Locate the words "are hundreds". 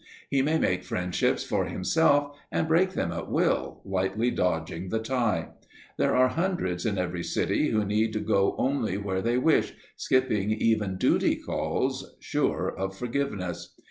6.15-6.87